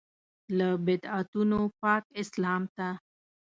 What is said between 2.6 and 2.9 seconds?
ته.